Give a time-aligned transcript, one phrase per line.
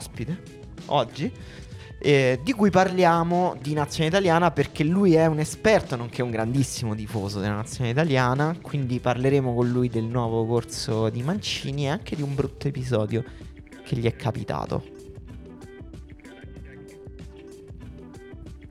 [0.00, 0.42] Ospite
[0.86, 1.30] oggi
[1.98, 6.94] eh, di cui parliamo di nazione italiana perché lui è un esperto, nonché un grandissimo
[6.94, 8.56] tifoso della nazione italiana.
[8.60, 13.22] Quindi parleremo con lui del nuovo corso di Mancini e anche di un brutto episodio
[13.84, 14.99] che gli è capitato.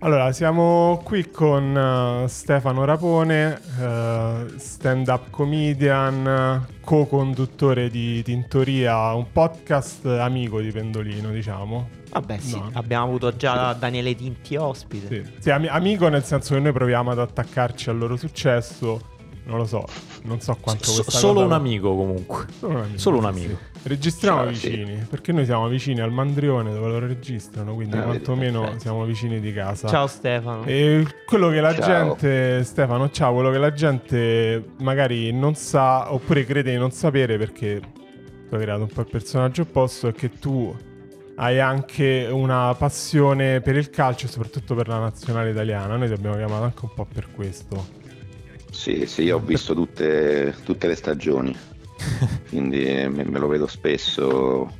[0.02, 1.76] Allora, siamo qui con
[2.23, 11.90] uh, Stefano Rapone, uh, stand-up comedian, co-conduttore di Tintoria, un podcast amico di Pendolino, diciamo.
[12.12, 12.70] Vabbè, sì, No.
[12.73, 15.07] abbiamo avuto già Daniele Tinti ospite.
[15.26, 19.18] Sì, Sì, ami- amico nel senso che noi proviamo ad attaccarci al loro successo.
[19.43, 19.84] Non lo so,
[20.24, 22.46] non so quanto questa solo cosa- un amico comunque.
[22.59, 22.98] Solo un amico.
[22.99, 23.49] Solo un amico.
[23.49, 23.68] sì.
[23.82, 24.70] Registriamo Ciao, sì.
[24.70, 28.80] vicini, perché noi siamo vicini al Mandrione dove lo registrano, quindi Ah, vedi, quantomeno perfetto.
[28.82, 29.88] siamo vicini di casa.
[29.88, 30.63] Ciao Stefano.
[30.66, 31.86] E quello che la Ciao.
[32.16, 37.38] gente, Stefano, ciao, quello che la gente magari non sa, oppure crede di non sapere
[37.38, 37.80] perché
[38.49, 40.76] tu hai creato un po' il personaggio opposto, è che tu
[41.36, 45.96] hai anche una passione per il calcio e soprattutto per la nazionale italiana.
[45.96, 47.98] Noi ti abbiamo chiamato anche un po' per questo.
[48.71, 51.55] Sì, sì, io ho visto tutte, tutte le stagioni,
[52.50, 54.72] quindi me, me lo vedo spesso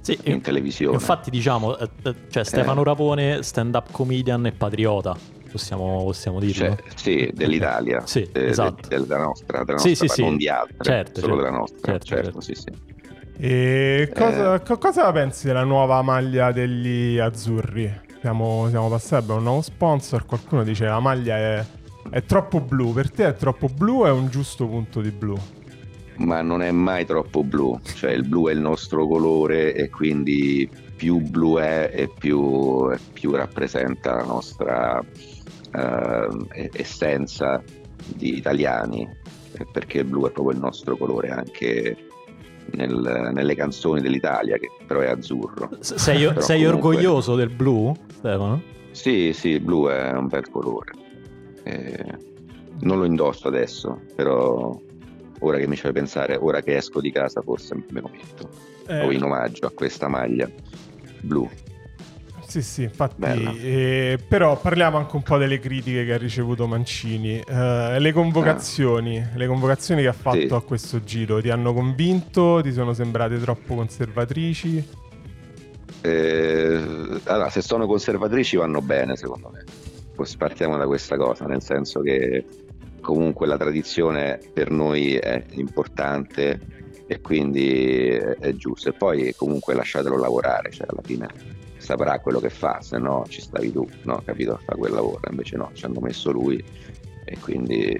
[0.00, 0.94] Sì, in televisione.
[0.94, 5.16] Infatti, diciamo, eh, eh, cioè Stefano Rapone, stand-up comedian e patriota.
[5.50, 6.66] Possiamo, possiamo dirlo.
[6.66, 8.88] Cioè, sì, dell'Italia, Sì, de- de- esatto.
[8.88, 10.22] della nostra, della Sì, nostra, sì, sì.
[10.22, 11.44] non di altre, Certo, solo certo.
[11.44, 12.40] della nostra, Certo, certo, certo.
[12.40, 12.94] sì, sì.
[13.38, 14.62] E cosa, Eh.
[14.62, 18.00] co- cosa pensi della nuova maglia degli azzurri?
[18.20, 20.24] Siamo, siamo passati, abbiamo un nuovo sponsor.
[20.26, 21.64] Qualcuno dice la maglia è,
[22.10, 22.92] è troppo blu.
[22.92, 25.38] Per te è troppo blu o è un giusto punto di blu?
[26.18, 30.68] Ma non è mai troppo blu, cioè il blu è il nostro colore e quindi
[30.96, 34.98] più blu è e più, più rappresenta la nostra
[35.74, 37.62] eh, essenza
[38.14, 39.06] di italiani,
[39.72, 41.96] perché il blu è proprio il nostro colore anche
[42.72, 45.68] nel- nelle canzoni dell'Italia, che però è azzurro.
[45.80, 48.62] Sei, Però sei comunque- orgoglioso del blu, Stefano?
[48.92, 50.92] Sì, sì, il blu è un bel colore.
[51.62, 52.04] Eh,
[52.80, 54.78] non lo indosso adesso, però
[55.46, 58.48] ora che mi ci fai pensare, ora che esco di casa forse me lo metto.
[58.88, 60.48] Eh, O in omaggio a questa maglia
[61.20, 61.48] blu.
[62.46, 63.22] Sì, sì, infatti.
[63.60, 67.40] Eh, però parliamo anche un po' delle critiche che ha ricevuto Mancini.
[67.40, 70.52] Eh, le convocazioni, le convocazioni che ha fatto Sì.
[70.54, 72.60] a questo giro ti hanno convinto?
[72.62, 74.88] Ti sono sembrate troppo conservatrici?
[76.02, 79.64] Eh, allora, se sono conservatrici vanno bene, secondo me.
[80.14, 82.44] Poi partiamo da questa cosa, nel senso che
[83.06, 86.58] comunque la tradizione per noi è importante
[87.06, 88.88] e quindi è, giusto.
[88.88, 91.28] E poi comunque lasciatelo lavorare, cioè alla fine
[91.76, 94.20] saprà quello che fa, se no ci stavi tu, no?
[94.24, 94.54] Capito?
[94.54, 96.62] A fare quel lavoro, invece no, ci hanno messo lui
[97.24, 97.96] e quindi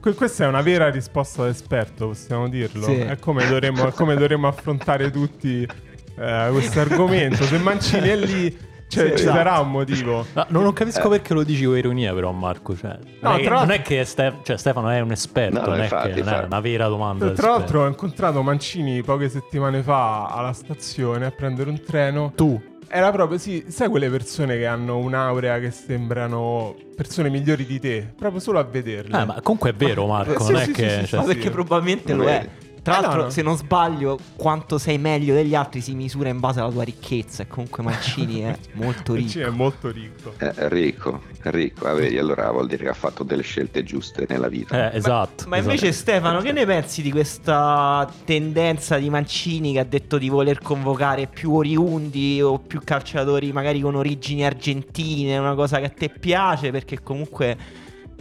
[0.00, 2.84] Que- questa è una vera risposta da esperto, possiamo dirlo.
[2.84, 2.96] Sì.
[2.96, 7.42] È come dovremmo, come dovremmo affrontare tutti eh, questo argomento.
[7.44, 8.54] Se Mancini è lì,
[8.92, 9.36] cioè, Sì, ci esatto.
[9.36, 10.26] sarà un motivo.
[10.34, 11.10] No, non, non capisco Eh.
[11.10, 12.76] perché lo dici con ironia, però, Marco.
[12.76, 15.66] Cioè, No, non, è che, non è che Ste- cioè, Stefano è un esperto, No,
[15.66, 17.26] non, è infatti, che, non è una vera domanda.
[17.26, 22.32] da Tra l'altro ho incontrato Mancini poche settimane fa alla stazione a prendere un treno.
[22.36, 22.60] tu,
[22.94, 28.12] Era proprio, sì, sai quelle persone che hanno un'aurea che sembrano persone migliori di te,
[28.16, 29.18] proprio solo a vederle.
[29.18, 30.44] Eh, ma comunque è vero, Marco.
[30.44, 30.98] Sì, non sì, è sì, che.
[31.00, 32.46] sì, cioè, Ma perché probabilmente lo è.
[32.82, 33.30] Tra Eh, no, l'altro, no.
[33.30, 37.42] se non sbaglio, quanto sei meglio degli altri si misura in base alla tua ricchezza.
[37.44, 39.46] E comunque Mancini è molto Mancini ricco.
[39.46, 40.34] è molto ricco.
[40.36, 41.86] è è ricco, ricco.
[41.86, 44.90] Ah, vedi, allora vuol dire che ha fatto delle scelte giuste nella vita.
[44.92, 45.44] Eh, esatto.
[45.46, 46.10] Ma invece, esatto.
[46.10, 51.28] Stefano, che ne pensi di questa tendenza di Mancini che ha detto di voler convocare
[51.28, 55.38] più oriundi o più calciatori magari con origini argentine?
[55.38, 57.56] Una cosa che a te piace perché comunque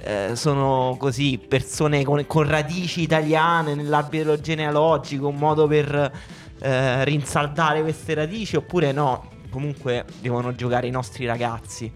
[0.03, 6.11] eh, sono così persone con, con radici italiane nell'albero genealogico, un modo per
[6.61, 9.29] eh, rinsaldare queste radici oppure no?
[9.49, 11.91] Comunque devono giocare i nostri ragazzi.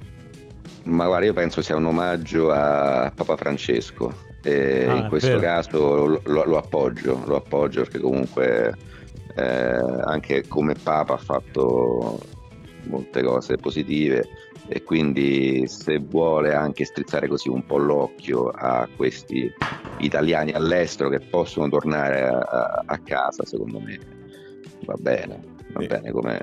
[0.84, 4.14] Ma guarda, io penso sia un omaggio a Papa Francesco
[4.44, 5.40] e Ah, in questo vero.
[5.40, 8.74] caso lo, lo- lo appoggio, lo appoggio perché comunque
[9.36, 12.20] eh, anche come Papa ha fatto
[12.84, 14.28] molte cose positive
[14.68, 19.52] e quindi se vuole anche strizzare così un po' l'occhio a questi
[19.98, 24.00] italiani all'estero che possono tornare a, a- casa, secondo me
[24.86, 25.40] va bene,
[25.72, 25.88] va Sì.
[25.88, 26.40] bene come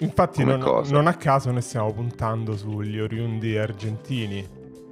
[0.00, 4.46] Infatti come non, non a caso noi stiamo puntando sugli oriundi argentini.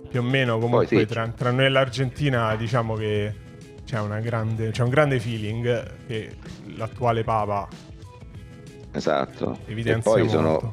[0.09, 1.07] Più o meno comunque Poi sì.
[1.07, 3.35] tra, tra noi e l'Argentina diciamo che
[3.85, 6.37] c'è, una grande, c'è un grande feeling che
[6.77, 7.69] l'attuale Papa
[8.93, 9.59] Esatto.
[9.67, 10.73] Evidenzia e poi sono.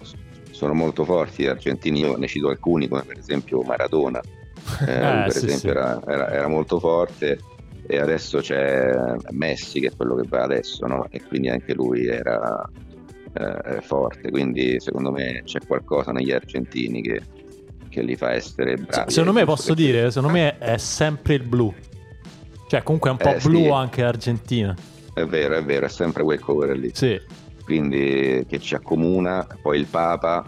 [0.63, 4.19] Sono molto forti gli argentini, io ne cito alcuni come per esempio Maradona,
[4.87, 5.67] Eh, Eh, per sì, esempio sì.
[5.67, 7.37] Era, era- era molto forte
[7.85, 8.93] e adesso c'è
[9.31, 11.05] Messi che è quello che va adesso no?
[11.09, 12.63] e quindi anche lui era
[13.33, 17.21] eh, forte, quindi secondo me c'è qualcosa negli argentini che,
[17.89, 19.11] che li fa essere bravi.
[19.11, 21.73] secondo me posso che- dire, secondo me è sempre il blu.
[22.69, 23.49] Cioè, comunque è un po' Eh, sì.
[23.49, 24.73] blu anche l'Argentina.
[25.13, 26.89] È vero, è vero, è sempre quel colore lì.
[26.93, 27.19] Sì.
[27.63, 30.43] Quindi che ci accomuna, poi il Papa,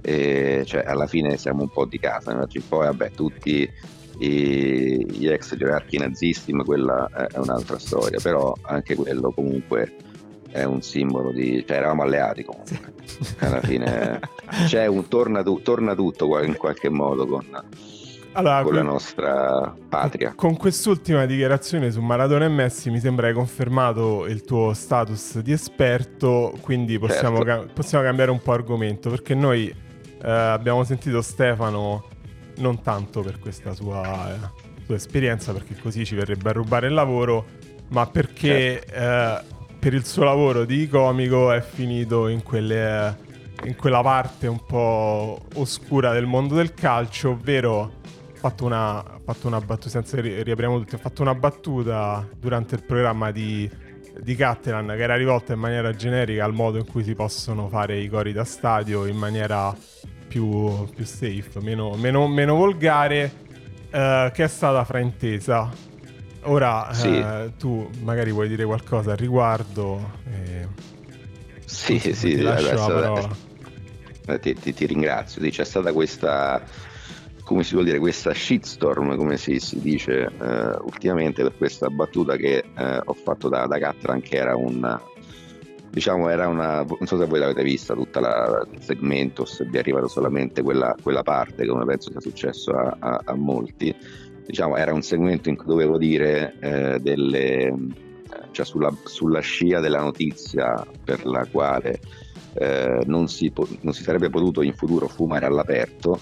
[0.00, 2.46] e cioè alla fine siamo un po' di casa, no?
[2.68, 3.70] Poi vabbè tutti
[4.20, 9.94] i- gli ex gerarchi nazisti, ma quella è un'altra storia, però anche quello comunque
[10.50, 11.64] è un simbolo di...
[11.66, 12.94] cioè eravamo alleati comunque,
[13.40, 14.20] alla fine
[14.66, 17.44] c'è un torna, tu- torna tutto in qualche modo con,
[18.38, 20.32] Allora, con la nostra patria.
[20.36, 25.50] Con quest'ultima dichiarazione su Maradona e Messi mi sembra hai confermato il tuo status di
[25.50, 27.66] esperto, quindi possiamo, Certo.
[27.66, 32.04] ca- possiamo cambiare un po' argomento perché noi eh, abbiamo sentito Stefano
[32.58, 34.38] non tanto per questa sua, eh,
[34.84, 37.44] sua esperienza, perché così ci verrebbe a rubare il lavoro,
[37.88, 39.40] ma perché eh,
[39.80, 43.26] per il suo lavoro di comico è finito in quelle...
[43.64, 47.96] in quella parte un po' oscura del mondo del calcio, ovvero
[48.38, 52.74] fatto una, ha fatto una battuta, senza ri- riapriamo tutti, ha fatto una battuta durante
[52.76, 53.68] il programma di,
[54.20, 57.98] di Cattelan che era rivolta in maniera generica al modo in cui si possono fare
[57.98, 59.74] i cori da stadio in maniera
[60.28, 63.32] più, più safe, meno, meno- meno volgare,
[63.90, 65.70] eh, che è stata fraintesa.
[66.42, 67.18] Ora Sì.
[67.18, 70.12] eh, tu magari vuoi dire qualcosa al riguardo.
[70.32, 70.66] eh,
[71.64, 73.46] Sì, ti sì, lascio la adesso- parola.
[74.40, 75.42] Ti, ti- ti ringrazio.
[75.42, 76.62] Sì, c'è stata questa,
[77.48, 82.36] come si vuol dire, questa shitstorm, come si, si dice eh, ultimamente, per questa battuta
[82.36, 85.00] che eh, ho fatto da, da Catran, che era un.
[85.90, 86.84] Diciamo, era una.
[86.84, 90.60] Non so se voi l'avete vista tutta la, il segmento, se vi è arrivata solamente
[90.60, 93.96] quella, quella parte, come penso sia successo a, a- a molti.
[94.44, 97.74] Diciamo, era un segmento in cui dovevo dire eh, delle.
[98.50, 101.98] cioè sulla, sulla scia della notizia per la quale
[102.58, 106.20] eh, non, si po- non si sarebbe potuto in futuro fumare all'aperto,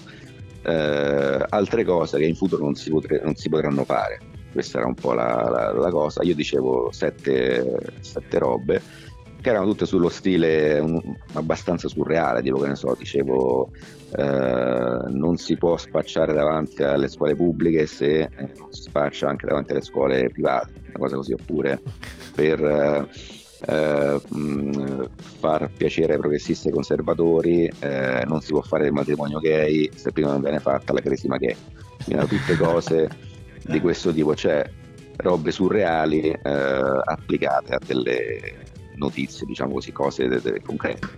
[0.67, 4.19] eh, altre cose che in futuro non si, potre- non si potranno fare.
[4.53, 6.23] Questa era un po' la, la- la cosa.
[6.23, 8.81] Io dicevo sette, sette robe
[9.41, 11.01] che erano tutte sullo stile un-
[11.35, 13.71] abbastanza surreale, tipo che ne so, dicevo
[14.17, 19.47] eh, non si può spacciare davanti alle scuole pubbliche se eh, non si spaccia anche
[19.47, 21.81] davanti alle scuole private, una cosa così, oppure
[22.35, 23.07] per eh,
[23.67, 25.08] eh, mh,
[25.38, 29.91] far piacere ai progressisti e ai conservatori eh, non si può fare del matrimonio gay
[29.94, 31.56] se prima non viene fatta la cresima gay.
[32.05, 33.08] Quindi tutte cose
[33.62, 34.69] di questo tipo, cioè
[35.17, 38.64] robe surreali eh, applicate a delle
[38.97, 41.08] notizie, diciamo così, cose de- de- concrete.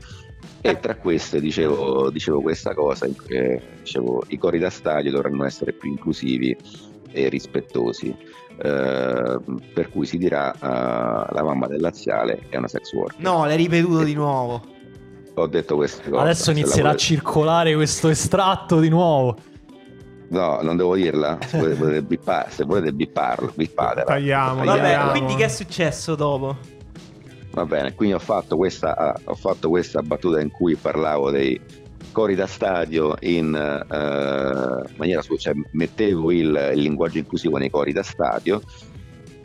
[0.60, 5.72] E tra queste dicevo, dicevo questa cosa, eh, dicevo i cori da stadio dovranno essere
[5.72, 6.56] più inclusivi
[7.10, 8.16] e rispettosi,
[8.62, 9.38] eh,
[9.74, 13.20] per cui si dirà eh, la mamma del laziale è una sex worker.
[13.20, 14.62] No, l'hai ripetuto di nuovo.
[15.34, 16.22] Ho detto queste cose.
[16.22, 19.36] Adesso inizierà a circolare questo estratto di nuovo.
[20.30, 21.38] No, non devo dirla.
[21.46, 24.04] Se volete, bippare, se volete bipparlo, bippatela.
[24.04, 25.10] Tagliamo, Vabbè, tagliamo.
[25.12, 26.56] quindi che è successo dopo?
[27.52, 31.58] Va bene, quindi ho fatto questa, ho fatto questa battuta in cui parlavo dei
[32.12, 38.02] cori da stadio in eh, maniera cioè mettevo il, il linguaggio inclusivo nei cori da
[38.02, 38.60] stadio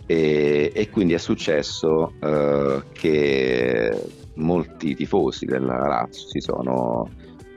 [0.05, 4.01] e, e quindi è successo eh, che
[4.35, 7.09] molti tifosi della Lazio si sono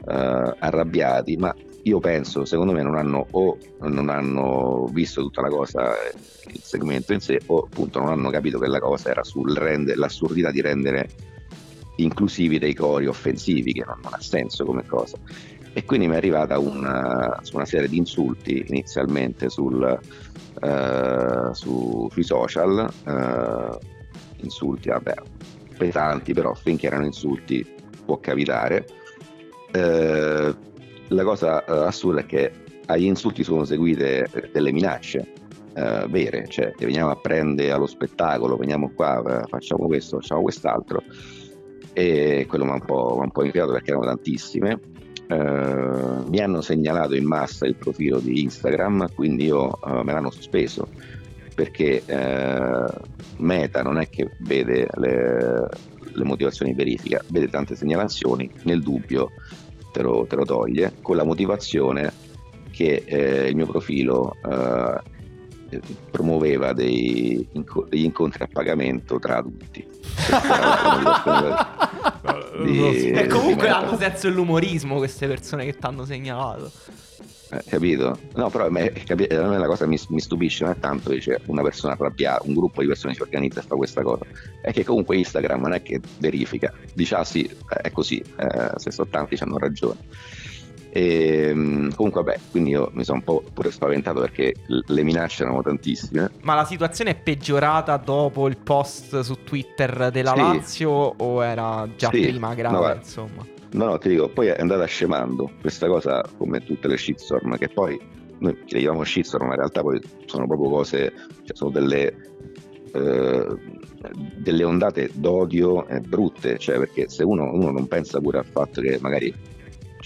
[0.07, 5.49] eh, arrabbiati, ma io penso, secondo me non hanno o non hanno visto tutta la
[5.49, 5.95] cosa,
[6.49, 9.95] il segmento in sé, o appunto non hanno capito che la cosa era sul rende,
[9.95, 11.09] l'assurdità di rendere
[11.97, 15.19] inclusivi dei cori offensivi, che non, non ha senso come cosa.
[15.73, 19.99] E quindi mi è arrivata una, su una serie di insulti inizialmente sul,
[20.63, 23.79] eh, su- sui social, eh,
[24.43, 25.15] insulti, vabbè,
[25.77, 27.67] pesanti, però finché erano insulti
[28.05, 28.87] può capitare.
[29.73, 30.55] Eh,
[31.09, 32.53] la cosa eh, assurda è che
[32.87, 35.33] agli insulti sono seguite eh, delle minacce
[35.75, 41.03] eh, vere, cioè veniamo a prendere allo spettacolo, veniamo qua, eh, facciamo questo, facciamo quest'altro.
[41.99, 44.79] E quello mi ha un po', un po' infiato perché erano tantissime.
[45.29, 50.31] Eh, mi hanno segnalato in massa il profilo di Instagram, quindi io eh, me l'hanno
[50.31, 50.87] sospeso
[51.57, 52.85] perché eh,
[53.39, 55.67] Meta non è che vede le,
[56.13, 59.31] le motivazioni verifica, vede tante segnalazioni, nel dubbio
[59.91, 62.13] te lo, te lo toglie, con la motivazione
[62.71, 65.01] che eh, il mio profilo eh,
[66.11, 69.87] promuoveva dei, inco- degli incontri a pagamento tra adulti.
[72.65, 76.71] di, e comunque hanno senso dell'umorismo queste persone che ti hanno segnalato.
[77.49, 78.19] Eh, capito?
[78.35, 81.11] No, però a me, capi- a me la cosa mi, mi stupisce non è tanto
[81.11, 84.25] che una persona arrabbiata, un gruppo di persone si organizza e fa questa cosa,
[84.61, 88.91] è che comunque Instagram non è che verifica, dice ah sì, è così, eh, se
[88.91, 89.99] sono tanti hanno ragione.
[90.97, 95.43] E, ehm, comunque, vabbè, quindi io mi sono un po' pure spaventato perché le minacce
[95.43, 96.31] erano tantissime.
[96.41, 100.39] Ma la situazione è peggiorata dopo il post su Twitter della sì.
[100.39, 102.23] Lazio o era già sì.
[102.23, 102.77] prima grave?
[102.77, 103.47] No, insomma.
[103.73, 107.69] No, no, ti dico, poi è andata scemando questa cosa come tutte le shitstorm, che
[107.69, 108.01] poi
[108.39, 111.13] noi le chiamiamo shitstorm, ma in realtà poi sono proprio cose,
[111.45, 112.17] cioè sono delle,
[112.95, 113.47] eh,
[114.39, 118.81] delle ondate d'odio eh, brutte, cioè perché se uno, uno non pensa pure al fatto
[118.81, 119.35] che magari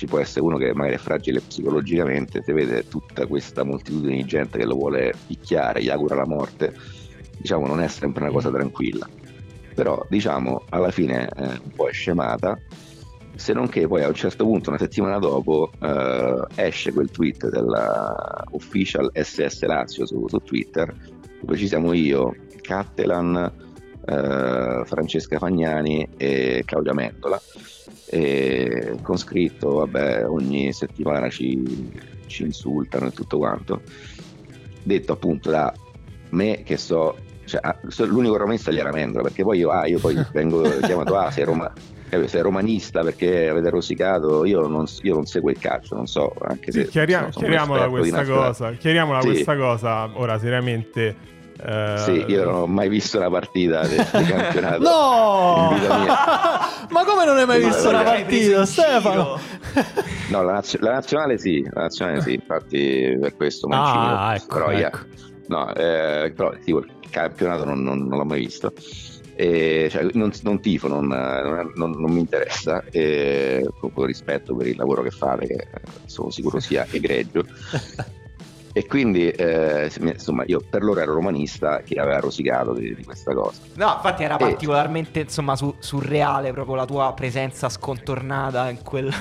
[0.00, 4.25] ci può essere uno che magari è fragile psicologicamente, se vede tutta questa moltitudine di
[4.25, 6.75] gente che lo vuole picchiare, gli augura la morte,
[7.37, 9.07] diciamo non è sempre una cosa tranquilla.
[9.75, 12.59] Però diciamo alla fine eh, un po' è scemata,
[13.35, 17.50] se non che poi a un certo punto, una settimana dopo, eh, esce quel tweet
[17.50, 20.97] della official SS Lazio su, su Twitter,
[21.42, 23.52] dove ci siamo io, Cattelan,
[24.07, 27.40] eh, Francesca Fagnani e Claudia Mendola
[28.07, 31.92] e con scritto vabbè ogni settimana ci,
[32.26, 33.83] ci insultano e tutto quanto.
[34.83, 35.73] Detto appunto da
[36.30, 37.76] me che so cioè, ah,
[38.07, 41.45] l'unico romanista gli era Mendola perché poi io, ah, io poi vengo chiamato ah sei,
[41.45, 41.73] Roma,
[42.09, 46.33] eh, sei romanista perché avete rosicato io non, io non, seguo il calcio non so
[46.42, 49.26] anche se sì, chiaria- chiariamola questa cosa chiariamola sì.
[49.26, 54.26] questa cosa ora seriamente Uh, sì, io non ho mai visto una partita del, del
[54.32, 54.82] campionato.
[54.82, 55.70] no!
[56.90, 59.38] Ma come non hai mai visto una partita, Stefano?
[60.28, 64.06] no, la, naz- la, nazionale sì, la nazionale sì, infatti per questo Mancini.
[64.06, 64.78] Ah, ecco, però, ecco.
[64.78, 65.06] Yeah.
[65.48, 68.72] No, eh, però tipo, il campionato non, non, non l'ho mai visto.
[69.34, 74.76] E, cioè, non, non, tifo, non, non, non mi interessa, e, con rispetto per il
[74.76, 75.68] lavoro che fate, che
[76.06, 77.44] sono sicuro sia egregio.
[78.72, 83.34] E quindi, eh, insomma, io per loro ero romanista che aveva rosicato di, di questa
[83.34, 83.60] cosa.
[83.74, 84.38] No, infatti era e...
[84.38, 89.12] particolarmente, insomma, su, surreale proprio la tua presenza scontornata in quel,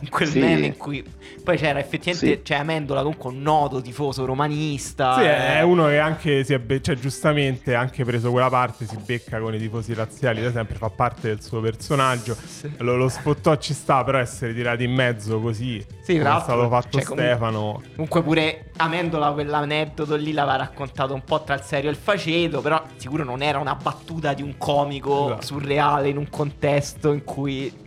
[0.00, 0.38] in quel sì.
[0.38, 1.04] meme in cui
[1.42, 2.40] poi c'era effettivamente, sì.
[2.42, 5.16] cioè Amendola comunque un noto tifoso romanista.
[5.16, 8.96] Sì, è uno che anche si è, be- cioè giustamente anche preso quella parte, si
[9.04, 12.34] becca con i tifosi razziali, da sempre fa parte del suo personaggio.
[12.34, 12.70] Sì.
[12.78, 16.68] Lo, lo spottò ci sta, però essere tirati in mezzo così, sì, come è stato
[16.68, 17.60] fatto cioè, Stefano.
[17.60, 21.98] Comunque, comunque pure Amendola quell'aneddoto lì l'aveva raccontato un po' tra il serio e il
[21.98, 25.46] faceto, però sicuro non era una battuta di un comico esatto.
[25.46, 27.82] surreale in un contesto in cui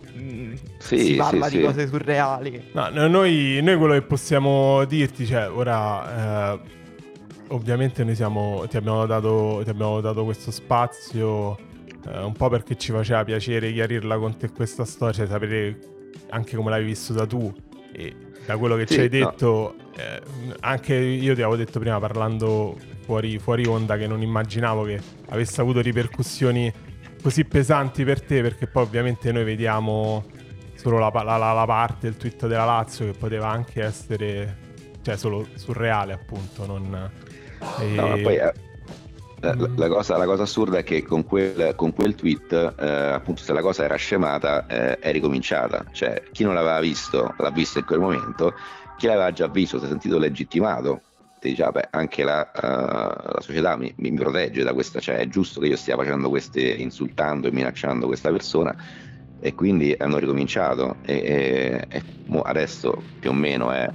[0.77, 1.65] sì, si parla sì, di sì.
[1.65, 2.69] cose surreali.
[2.73, 6.59] No, noi, noi, quello che possiamo dirti, cioè, ora eh,
[7.49, 11.57] ovviamente noi siamo, ti, abbiamo dato, ti abbiamo dato questo spazio
[12.07, 15.79] eh, un po' perché ci faceva piacere chiarirla con te questa storia, cioè, sapere
[16.29, 17.53] anche come l'hai vissuta tu
[17.91, 20.01] e da quello che ci hai detto, no.
[20.01, 20.21] eh,
[20.61, 25.59] anche io ti avevo detto prima parlando fuori, fuori onda che non immaginavo che avesse
[25.59, 26.71] avuto ripercussioni
[27.21, 30.25] così pesanti per te perché poi ovviamente noi vediamo
[30.75, 34.65] solo la, la, la, la parte del tweet della Lazio che poteva anche essere
[35.01, 37.11] cioè solo surreale appunto non
[37.79, 37.85] e...
[37.87, 38.53] no, poi eh,
[39.39, 43.41] la, la, cosa, la, cosa, assurda è che con quel, con quel tweet eh, appunto
[43.41, 45.85] se la cosa era scemata eh, è ricominciata.
[45.91, 48.53] Cioè chi non l'aveva visto l'ha visto in quel momento
[48.97, 51.01] chi l'aveva già visto si è sentito legittimato
[51.39, 55.27] ti dice, vabbè, anche la, uh, la società mi, mi, protegge da questa, cioè è
[55.27, 58.75] giusto che io stia facendo queste, insultando e minacciando questa persona
[59.39, 62.03] e quindi hanno ricominciato e, e, e
[62.43, 63.87] adesso più o meno è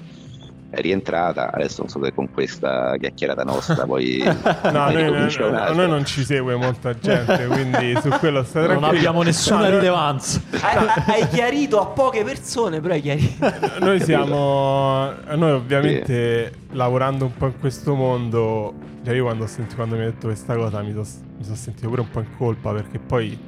[0.81, 1.53] rientrata.
[1.53, 4.23] Adesso non so se con questa chiacchierata nostra poi.
[4.25, 8.87] no, noi, noi, noi, non ci segue molta gente, quindi su quello sta tranquillo.
[8.87, 10.41] Non abbiamo nessuna no, rilevanza.
[10.61, 13.53] Hai, hai, chiarito a poche persone, però hai chiarito.
[13.81, 15.13] Noi siamo.
[15.35, 16.77] Noi, ovviamente, sì.
[16.77, 18.75] lavorando un po' in questo mondo.
[19.05, 22.03] Cioè, io quando, senti, quando mi hai detto questa cosa mi sono so sentito pure
[22.03, 23.39] un po' in colpa perché poi.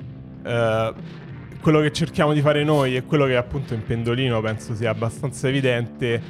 [0.44, 1.22] Eh,
[1.64, 5.48] quello che cerchiamo di fare noi e quello che appunto in pendolino penso sia abbastanza
[5.48, 6.20] evidente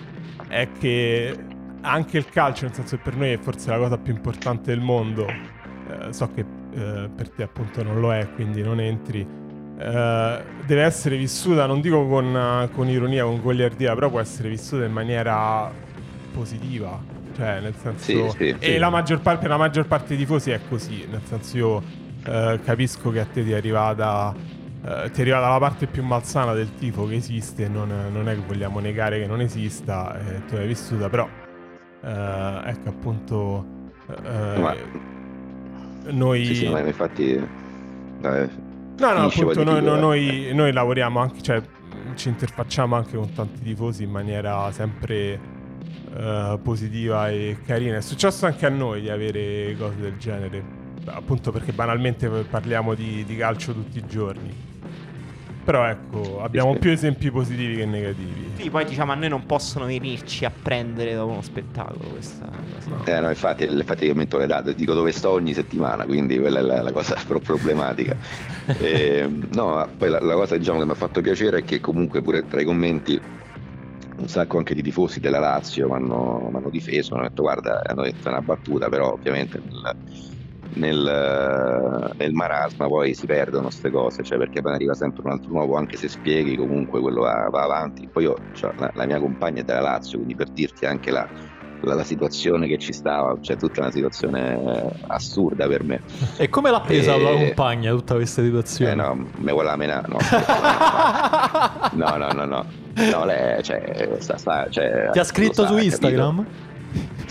[0.49, 1.37] è che
[1.81, 4.81] anche il calcio, nel senso che per noi è forse la cosa più importante del
[4.81, 9.27] mondo, eh, so che eh, per te appunto non lo è, quindi non entri,
[9.79, 14.85] eh, deve essere vissuta, non dico con, con, ironia, con goliardia, però può essere vissuta
[14.85, 15.71] in maniera
[16.33, 17.13] positiva.
[17.37, 18.31] Cioè, nel senso...
[18.31, 18.79] Sì, sì, e sì.
[18.79, 21.83] La maggior parte, per la maggior parte dei tifosi è così, nel senso io
[22.25, 24.35] eh, capisco che a te ti è arrivata
[24.87, 28.35] eh, ti è arrivata la parte più malsana del tifo che esiste, non, non è
[28.35, 31.29] che vogliamo negare che non esista, eh, tu l'hai vissuta, però
[32.03, 33.67] eh, ecco appunto
[34.23, 34.75] eh, Ma-
[36.11, 36.45] noi...
[36.45, 37.33] Sì, sì, ma infatti...
[37.35, 38.62] eh,
[38.97, 40.00] No, no, appunto noi, no- eh.
[40.00, 41.61] noi- noi lavoriamo anche, cioè
[42.14, 45.41] ci interfacciamo anche con tanti tifosi in maniera sempre
[46.17, 47.97] eh, positiva e carina.
[47.97, 50.62] È successo anche a noi di avere cose del genere,
[51.07, 54.73] appunto perché banalmente parliamo di, di calcio tutti i giorni.
[55.64, 58.52] Però ecco, abbiamo più esempi positivi che negativi.
[58.56, 63.02] Sì, poi diciamo a noi non possono venirci a prendere dopo uno spettacolo questa cosa.
[63.06, 66.59] Eh, no, infatti, infatti io metto le date, dico dove sto ogni settimana, quindi quella
[66.59, 68.16] è la, la cosa pro- problematica.
[68.76, 71.80] Eh, no, ma poi la, la cosa diciamo, che mi ha fatto piacere è che
[71.80, 73.21] comunque pure tra i commenti
[74.16, 78.02] un sacco anche di tifosi della Lazio mi hanno, m'hanno difeso, hanno detto guarda, hanno
[78.02, 79.80] detto una battuta, però ovviamente nel,
[80.75, 85.50] nel, nel marasma poi si perdono queste cose, cioè perché poi arriva sempre un altro
[85.52, 88.09] nuovo, anche se spieghi comunque quello va, va avanti.
[88.11, 91.28] Poi io, cioè, la, la mia compagna è della Lazio, quindi per dirti anche la,
[91.83, 96.00] la, la situazione che ci stava, cioè tutta una situazione eh, assurda per me.
[96.37, 98.92] E come l'ha presa Eh, la compagna tutta questa situazione?
[98.92, 100.18] Eh no, me vuole la mena, no.
[101.92, 102.66] no, no, no, no.
[102.94, 106.37] No, lei, cioè, sta, sta, cioè, Ti ha scritto sa, su Instagram?
[106.37, 106.73] capito?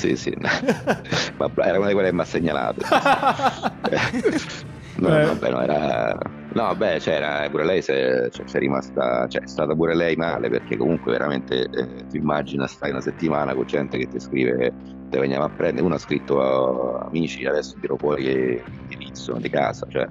[0.03, 0.33] Sì, sì.
[1.37, 2.81] Ma era una di quelle che mi ha segnalato.
[4.95, 5.25] No, Eh.
[5.25, 6.15] vabbè, no, era...
[6.49, 9.95] No, vabbè, c'era, pure lei si è, cioè, si è rimasta, cioè, è stata pure
[9.95, 14.19] lei male perché comunque veramente eh, ti immagina stai una settimana con gente che ti
[14.19, 14.75] scrive
[15.07, 18.23] te veniamo a prendere, uno ha scritto a amici, adesso tiro fuori
[18.67, 20.07] l'indirizzo di casa, cioè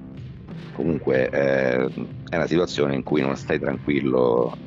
[0.71, 1.85] comunque eh,
[2.29, 4.59] è una situazione in cui non stai tranquillo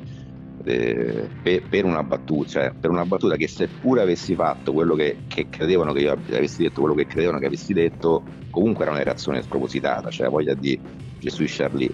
[0.67, 5.47] per, per una battuta, cioè per una battuta che seppure avessi fatto quello che, che
[5.49, 9.41] credevano che io avessi detto, quello che credevano che avessi detto, comunque era una reazione
[9.41, 10.79] spropositata, cioè voglia di
[11.19, 11.93] Gesù Charlie.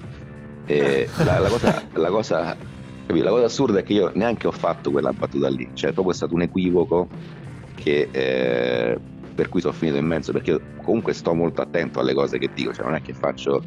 [0.65, 2.57] E la, la cosa, la, cosa,
[3.07, 6.15] la cosa assurda è che io neanche ho fatto quella battuta lì, cioè è proprio
[6.15, 7.07] stato un equivoco
[7.75, 8.99] che, eh,
[9.35, 12.73] per cui sono finito in mezzo, perché comunque sto molto attento alle cose che dico,
[12.73, 13.63] cioè non è che faccio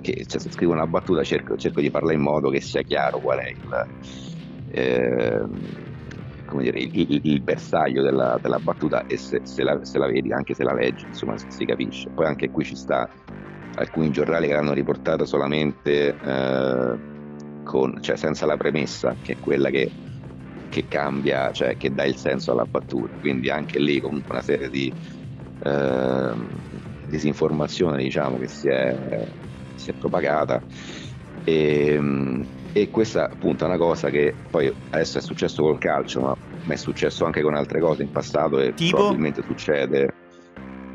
[0.00, 3.20] che cioè, se scrivo una battuta cerco, cerco di parlare in modo che sia chiaro
[3.20, 3.86] qual è il,
[4.66, 5.44] eh,
[6.58, 10.54] dire, il, il- bersaglio della, della battuta e se, se la, se la vedi, anche
[10.54, 12.10] se la leggi, insomma si, capisce.
[12.12, 13.10] Poi anche qui ci sta
[13.78, 16.98] alcuni giornali che l'hanno riportata solamente eh,
[17.62, 19.94] con, cioè senza la premessa, che è quella che,
[20.68, 23.16] che cambia, cioè che dà il senso alla battuta.
[23.18, 24.94] Quindi anche lì comunque una serie di
[25.58, 26.46] ehm,
[27.02, 28.94] disinformazione diciamo che si è,
[29.76, 30.62] si è propagata
[31.44, 32.00] e,
[32.72, 36.34] e questa appunto è una cosa che poi adesso è successo col calcio ma
[36.64, 38.96] ma è successo anche con altre cose in passato e Tipo?
[38.96, 40.08] probabilmente succede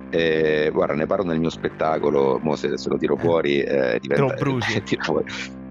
[0.09, 4.33] Eh, guarda ne parlo nel mio spettacolo mo se, se lo tiro fuori eh, diventa
[4.33, 4.81] Te lo bruci.
[4.83, 5.23] tiro fuori.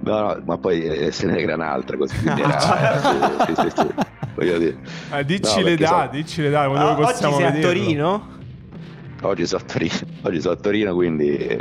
[0.05, 3.01] no no ma poi eh, se ne crea un'altra così quindi Ah, era,
[3.47, 3.87] sì, sì, sì, sì.
[4.35, 4.79] Voglio dire,
[5.13, 7.61] Eh, dici No, le dà, so- dici le dà, Ah, oggi sei a vederlo?
[7.61, 8.29] Torino?
[9.23, 11.59] Oggi sono a Torino oggi sono a Torino quindi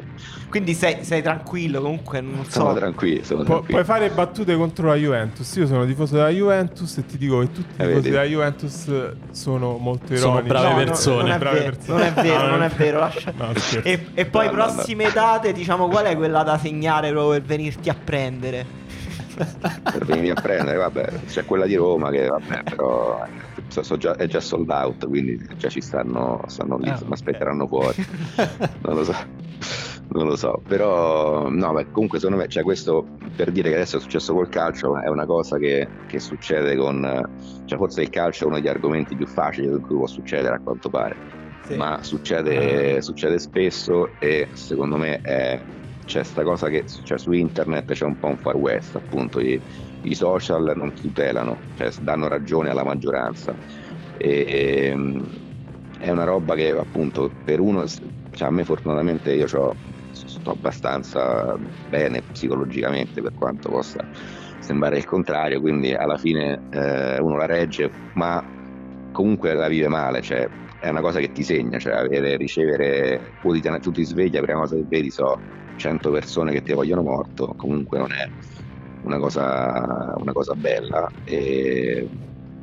[0.49, 2.59] Quindi sei, sei tranquillo, comunque non so.
[2.61, 3.71] sono tranquillo sono Pu- tranquillo.
[3.73, 5.55] puoi fare battute contro la Juventus.
[5.57, 8.09] Io sono tifoso della Juventus e ti dico che tutti i Eh, tifosi vedi?
[8.09, 8.91] della Juventus
[9.31, 10.47] sono molto Sono ironici.
[10.47, 11.21] brave No, no, persone.
[11.23, 11.97] non, è Brave vero, persone.
[11.99, 12.99] non è vero, No, non è vero.
[12.99, 13.51] lascia- No.
[13.83, 14.63] E, e poi No, no, no.
[14.73, 18.65] prossime date, diciamo, qual è quella da segnare proprio per venirti a prendere?
[19.45, 23.17] Per venirmi a prendere, vabbè, c'è quella di Roma che vabbè, però
[23.67, 27.13] so- so già- è già sold out, quindi già ci stanno, stanno lì, Ah, mi
[27.13, 27.95] aspetteranno fuori.
[28.82, 29.13] Non lo so.
[30.12, 33.97] Non lo so, però no, beh, comunque secondo me, cioè questo per dire che adesso
[33.97, 37.30] è successo col calcio è una cosa che, che succede con,
[37.65, 40.60] cioè forse il calcio è uno degli argomenti più facili in cui può succedere a
[40.60, 41.15] quanto pare,
[41.62, 41.75] Sì.
[41.75, 45.63] ma succede, succede spesso e secondo me è,
[46.09, 49.61] c'è sta cosa che cioè, su internet c'è un po' un far west, appunto i,
[50.01, 53.55] i social non tutelano, cioè danno ragione alla maggioranza.
[54.11, 55.29] E, ehm,
[55.97, 59.81] è una roba che appunto per uno, cioè a me fortunatamente io sto
[60.51, 64.07] abbastanza bene psicologicamente per quanto possa
[64.57, 68.43] sembrare il contrario, quindi alla fine eh, uno la regge, ma
[69.11, 73.89] comunque la vive male, cioè è una cosa che ti segna, cioè avere, ricevere quotidianamente,
[73.91, 75.43] tu ti svegli, la prima cosa che vedi so
[75.79, 78.25] 100 persone che ti vogliono morto, comunque non è
[79.01, 81.09] una cosa, una cosa bella.
[81.23, 82.07] E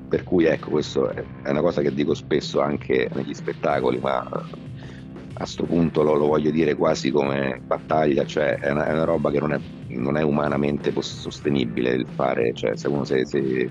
[0.07, 4.23] per cui ecco questo è, una cosa che dico spesso anche negli spettacoli, ma
[5.39, 9.05] a sto punto lo, lo voglio dire quasi come battaglia, cioè è una, è una
[9.05, 9.59] roba che non è,
[9.95, 13.71] non è umanamente sostenibile il fare, cioè se uno si, si-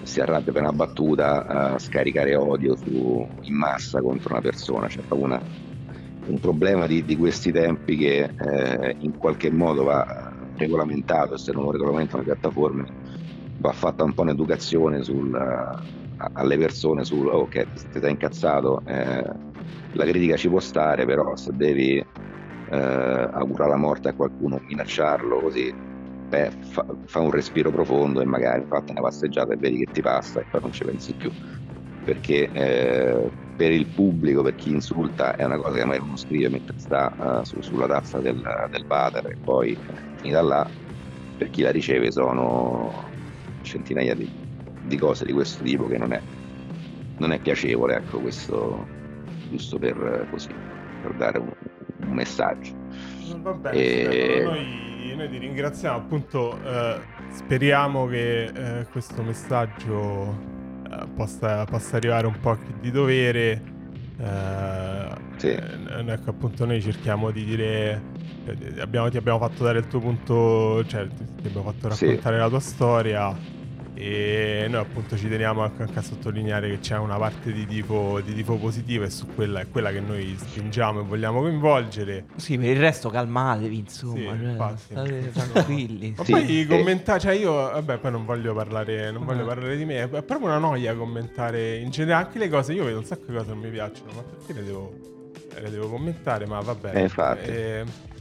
[0.00, 5.02] si arrabbia per una battuta a scaricare odio su- in massa contro una persona, cioè
[5.04, 5.44] proprio una,
[6.24, 10.04] un problema di, di questi tempi che eh, in qualche modo va
[10.56, 12.86] regolamentato se non lo regolamentano le piattaforme
[13.56, 15.32] va fatta un po' un'educazione sul,
[16.32, 19.22] alle persone su ok se ti sei incazzato eh,
[19.90, 22.08] la critica ci può stare però se devi eh,
[23.32, 25.72] augurare la morte a qualcuno minacciarlo così
[26.26, 30.00] beh, fa, fa, un respiro profondo e magari fatti una passeggiata e vedi che ti
[30.00, 31.30] passa e poi non ci pensi più.
[32.02, 36.48] Perché eh, per il pubblico, per chi insulta, è una cosa che magari uno scrive
[36.48, 39.76] mentre sta uh, su, sulla tazza del, del water e poi
[40.16, 40.68] finita là,
[41.36, 42.92] per chi la riceve sono
[43.62, 44.28] centinaia di,
[44.82, 46.20] di cose di questo tipo che non è,
[47.18, 48.86] non è piacevole, ecco, questo
[49.50, 50.48] giusto per, così,
[51.02, 51.52] per dare un,
[52.06, 52.72] un messaggio.
[53.36, 54.42] Va bene, e...
[54.42, 56.98] noi, noi, ti ringraziamo, appunto eh,
[57.30, 60.53] speriamo che eh, questo messaggio
[61.06, 63.62] possa, possa, arrivare un po' di dovere.
[64.18, 65.48] Eh, sì.
[65.48, 68.02] ecco, appunto, noi cerchiamo di dire.
[68.46, 72.40] Eh, abbiamo, ti abbiamo fatto dare il tuo punto, cioè ti abbiamo fatto raccontare sì.
[72.40, 73.53] la tua storia
[73.94, 78.34] e noi appunto ci teniamo anche a sottolineare che c'è una parte di tifo, di
[78.34, 82.26] tifo positivo e su quella è quella che noi spingiamo e vogliamo coinvolgere.
[82.36, 86.14] Sì, per il resto calmatevi, insomma, sì, cioè, infatti, state tranquilli.
[86.16, 86.66] Ma sì, poi sì.
[86.66, 90.46] commentare, cioè io, vabbè, poi non voglio parlare, non voglio parlare di me, è proprio
[90.46, 93.52] una noia commentare in generale anche le cose, io vedo un sacco di cose che
[93.52, 94.92] non mi piacciono, ma perché le devo,
[95.60, 96.46] le devo commentare?
[96.46, 96.98] Ma va bene.
[96.98, 97.50] Eh, infatti.
[97.50, 98.12] Eh,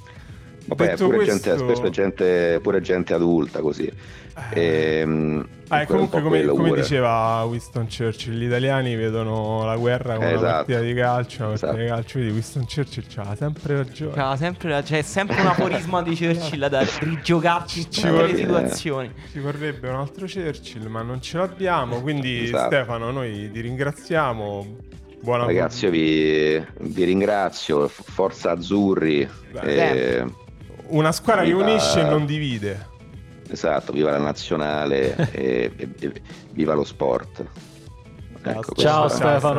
[0.65, 1.33] Vabbè, pure, questo...
[1.33, 3.91] gente, spesso gente, pure gente adulta così.
[4.51, 4.59] Eh.
[4.59, 10.31] E, ehm, ah, comunque, come, come diceva Winston Churchill, gli italiani vedono la guerra come
[10.31, 10.43] esatto.
[10.43, 11.37] una partita di calcio.
[11.43, 11.81] Una partita esatto.
[11.81, 14.13] di calcio, vedi, Winston Churchill c'ha sempre ragione.
[14.13, 19.13] C'ha sempre, c'è sempre un aforisma di Churchill da rigiocarci in tutte vorrebbe, le situazioni.
[19.31, 22.01] Ci vorrebbe un altro Churchill, ma non ce l'abbiamo.
[22.01, 22.73] Quindi, esatto.
[22.73, 24.91] Stefano, noi ti ringraziamo.
[25.21, 27.87] Buona Ragazzi, io vi, vi ringrazio.
[27.87, 29.29] Forza Azzurri.
[29.61, 30.25] E...
[30.93, 32.91] Una squadra che unisce e non divide.
[33.49, 37.43] Esatto, viva la nazionale e, e, e, viva lo sport.
[38.43, 39.51] Ecco, ciao Stefano.